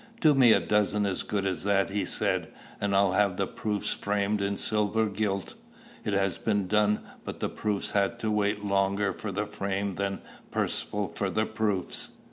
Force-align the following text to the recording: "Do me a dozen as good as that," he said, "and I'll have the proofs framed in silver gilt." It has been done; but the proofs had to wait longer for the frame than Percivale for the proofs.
"Do 0.19 0.33
me 0.33 0.51
a 0.51 0.59
dozen 0.59 1.05
as 1.05 1.21
good 1.21 1.45
as 1.45 1.63
that," 1.63 1.91
he 1.91 2.05
said, 2.05 2.47
"and 2.79 2.95
I'll 2.95 3.11
have 3.11 3.37
the 3.37 3.45
proofs 3.45 3.91
framed 3.93 4.41
in 4.41 4.57
silver 4.57 5.05
gilt." 5.05 5.53
It 6.03 6.13
has 6.13 6.39
been 6.39 6.65
done; 6.67 7.01
but 7.23 7.39
the 7.39 7.49
proofs 7.49 7.91
had 7.91 8.17
to 8.21 8.31
wait 8.31 8.65
longer 8.65 9.13
for 9.13 9.31
the 9.31 9.45
frame 9.45 9.97
than 9.97 10.23
Percivale 10.49 11.09
for 11.09 11.29
the 11.29 11.45
proofs. 11.45 12.09